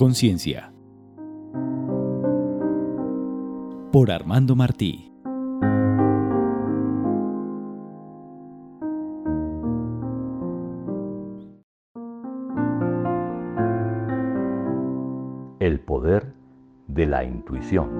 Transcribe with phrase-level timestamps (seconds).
[0.00, 0.72] Conciencia.
[3.92, 5.12] Por Armando Martí.
[15.58, 16.32] El poder
[16.88, 17.90] de la intuición.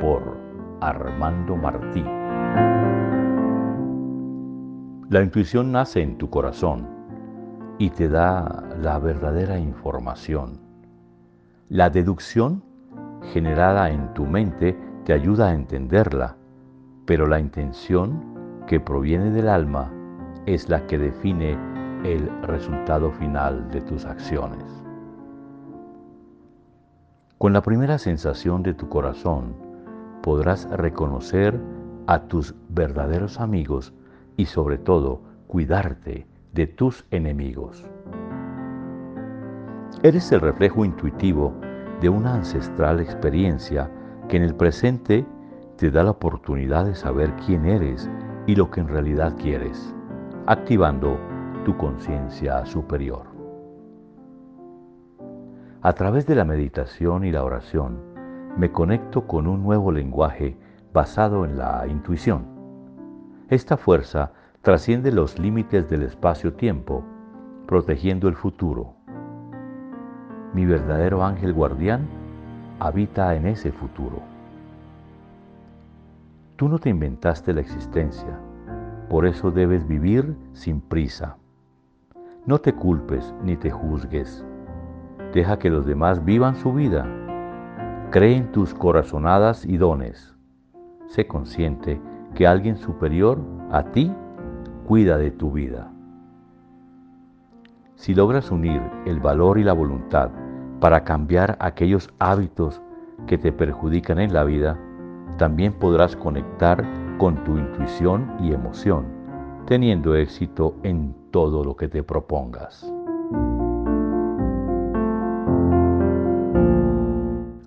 [0.00, 0.38] Por
[0.80, 2.02] Armando Martí.
[5.10, 6.95] La intuición nace en tu corazón
[7.78, 10.60] y te da la verdadera información.
[11.68, 12.62] La deducción
[13.32, 16.36] generada en tu mente te ayuda a entenderla,
[17.04, 19.92] pero la intención que proviene del alma
[20.46, 21.58] es la que define
[22.04, 24.64] el resultado final de tus acciones.
[27.38, 29.54] Con la primera sensación de tu corazón
[30.22, 31.60] podrás reconocer
[32.06, 33.92] a tus verdaderos amigos
[34.36, 37.84] y sobre todo cuidarte de tus enemigos.
[40.02, 41.52] Eres el reflejo intuitivo
[42.00, 43.90] de una ancestral experiencia
[44.28, 45.26] que en el presente
[45.76, 48.10] te da la oportunidad de saber quién eres
[48.46, 49.94] y lo que en realidad quieres,
[50.46, 51.18] activando
[51.66, 53.26] tu conciencia superior.
[55.82, 57.98] A través de la meditación y la oración,
[58.56, 60.56] me conecto con un nuevo lenguaje
[60.94, 62.46] basado en la intuición.
[63.50, 64.32] Esta fuerza
[64.66, 67.04] trasciende los límites del espacio-tiempo,
[67.68, 68.96] protegiendo el futuro.
[70.54, 72.08] Mi verdadero ángel guardián
[72.80, 74.22] habita en ese futuro.
[76.56, 78.40] Tú no te inventaste la existencia,
[79.08, 81.36] por eso debes vivir sin prisa.
[82.44, 84.44] No te culpes ni te juzgues.
[85.32, 87.06] Deja que los demás vivan su vida.
[88.10, 90.34] Cree en tus corazonadas y dones.
[91.06, 92.00] Sé consciente
[92.34, 93.38] que alguien superior
[93.70, 94.12] a ti
[94.86, 95.90] cuida de tu vida.
[97.96, 100.30] Si logras unir el valor y la voluntad
[100.80, 102.80] para cambiar aquellos hábitos
[103.26, 104.78] que te perjudican en la vida,
[105.38, 106.86] también podrás conectar
[107.18, 109.06] con tu intuición y emoción,
[109.66, 112.84] teniendo éxito en todo lo que te propongas.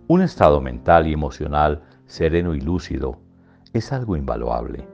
[0.08, 3.18] Un estado mental y emocional sereno y lúcido
[3.74, 4.88] es algo invaluable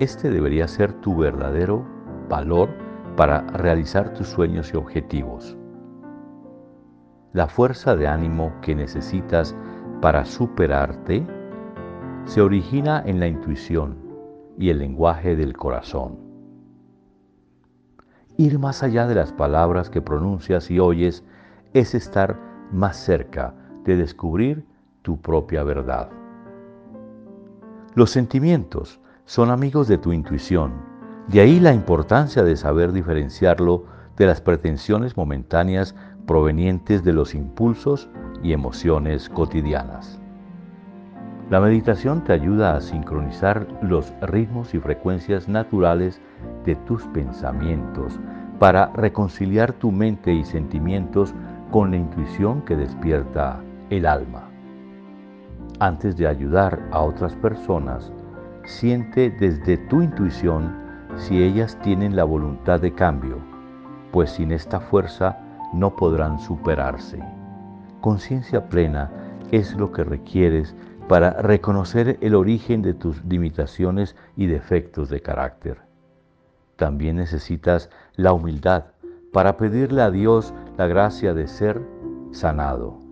[0.00, 1.84] este debería ser tu verdadero
[2.28, 2.70] valor
[3.16, 5.58] para realizar tus sueños y objetivos.
[7.34, 9.54] La fuerza de ánimo que necesitas
[10.00, 11.26] para superarte
[12.24, 13.98] se origina en la intuición
[14.58, 16.18] y el lenguaje del corazón.
[18.38, 21.24] Ir más allá de las palabras que pronuncias y oyes
[21.74, 22.40] es estar
[22.72, 24.64] más cerca de descubrir
[25.02, 26.08] tu propia verdad.
[27.94, 28.98] Los sentimientos
[29.30, 30.72] son amigos de tu intuición.
[31.28, 33.84] De ahí la importancia de saber diferenciarlo
[34.16, 35.94] de las pretensiones momentáneas
[36.26, 38.10] provenientes de los impulsos
[38.42, 40.20] y emociones cotidianas.
[41.48, 46.20] La meditación te ayuda a sincronizar los ritmos y frecuencias naturales
[46.64, 48.18] de tus pensamientos
[48.58, 51.36] para reconciliar tu mente y sentimientos
[51.70, 53.60] con la intuición que despierta
[53.90, 54.50] el alma.
[55.78, 58.12] Antes de ayudar a otras personas,
[58.64, 60.74] Siente desde tu intuición
[61.16, 63.38] si ellas tienen la voluntad de cambio,
[64.12, 65.38] pues sin esta fuerza
[65.72, 67.18] no podrán superarse.
[68.00, 69.10] Conciencia plena
[69.50, 70.74] es lo que requieres
[71.08, 75.78] para reconocer el origen de tus limitaciones y defectos de carácter.
[76.76, 78.84] También necesitas la humildad
[79.32, 81.82] para pedirle a Dios la gracia de ser
[82.30, 83.09] sanado.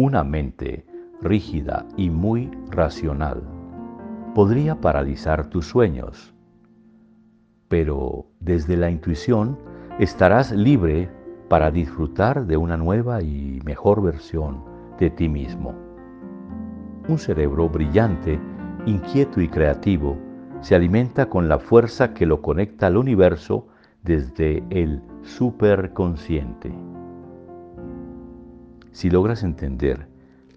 [0.00, 0.86] Una mente
[1.20, 3.42] rígida y muy racional.
[4.32, 6.32] Podría paralizar tus sueños,
[7.66, 9.58] pero desde la intuición
[9.98, 11.10] estarás libre
[11.48, 14.62] para disfrutar de una nueva y mejor versión
[15.00, 15.74] de ti mismo.
[17.08, 18.38] Un cerebro brillante,
[18.86, 20.16] inquieto y creativo
[20.60, 23.66] se alimenta con la fuerza que lo conecta al universo
[24.04, 26.72] desde el superconsciente
[28.92, 30.08] si logras entender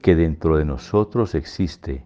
[0.02, 2.06] que dentro de nosotros existe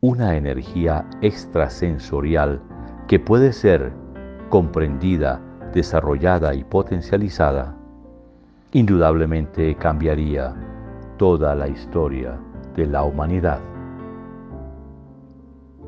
[0.00, 2.62] una energía extrasensorial
[3.06, 3.92] que puede ser
[4.48, 5.40] comprendida,
[5.74, 7.76] desarrollada y potencializada,
[8.72, 10.54] indudablemente cambiaría
[11.18, 12.38] toda la historia
[12.76, 13.60] de la humanidad.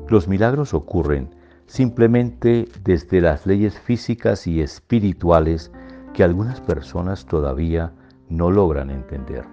[0.09, 1.29] Los milagros ocurren
[1.65, 5.71] simplemente desde las leyes físicas y espirituales
[6.13, 7.93] que algunas personas todavía
[8.29, 9.45] no logran entender.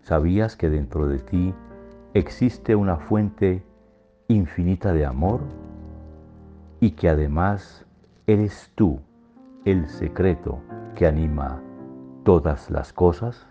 [0.00, 1.54] ¿Sabías que dentro de ti
[2.14, 3.62] existe una fuente
[4.28, 5.40] infinita de amor
[6.80, 7.86] y que además
[8.26, 9.00] eres tú
[9.64, 10.60] el secreto
[10.96, 11.62] que anima
[12.24, 13.46] todas las cosas?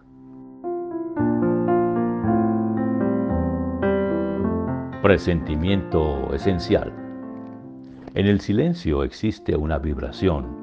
[5.02, 6.94] Presentimiento esencial.
[8.13, 10.61] En el silencio existe una vibración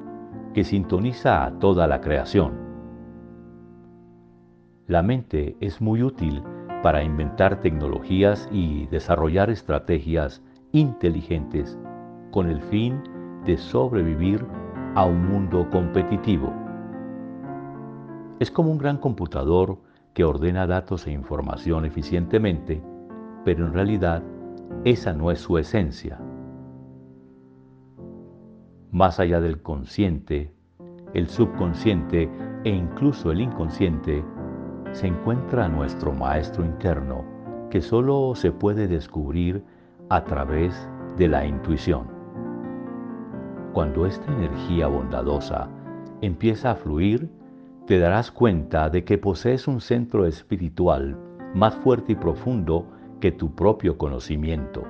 [0.53, 2.53] que sintoniza a toda la creación.
[4.87, 6.43] La mente es muy útil
[6.81, 10.41] para inventar tecnologías y desarrollar estrategias
[10.71, 11.77] inteligentes
[12.31, 13.01] con el fin
[13.45, 14.45] de sobrevivir
[14.95, 16.53] a un mundo competitivo.
[18.39, 19.77] Es como un gran computador
[20.13, 22.81] que ordena datos e información eficientemente,
[23.45, 24.23] pero en realidad
[24.85, 26.19] esa no es su esencia.
[28.91, 30.51] Más allá del consciente,
[31.13, 32.29] el subconsciente
[32.63, 34.23] e incluso el inconsciente,
[34.93, 37.23] se encuentra nuestro maestro interno
[37.69, 39.63] que solo se puede descubrir
[40.09, 42.07] a través de la intuición.
[43.73, 45.69] Cuando esta energía bondadosa
[46.21, 47.29] empieza a fluir,
[47.85, 51.15] te darás cuenta de que posees un centro espiritual
[51.53, 52.87] más fuerte y profundo
[53.19, 54.83] que tu propio conocimiento.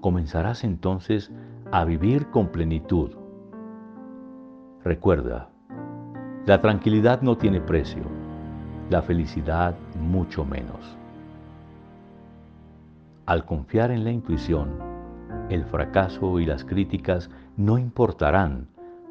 [0.00, 1.32] Comenzarás entonces
[1.70, 3.10] a vivir con plenitud.
[4.84, 5.50] Recuerda,
[6.46, 8.04] la tranquilidad no tiene precio,
[8.88, 10.96] la felicidad mucho menos.
[13.26, 14.70] Al confiar en la intuición,
[15.50, 17.28] el fracaso y las críticas
[17.58, 18.68] no importarán,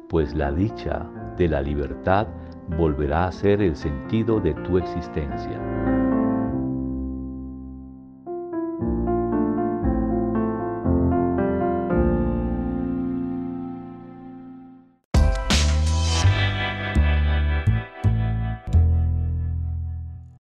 [0.08, 1.06] pues la dicha
[1.36, 2.26] de la libertad
[2.76, 5.77] volverá a ser el sentido de tu existencia.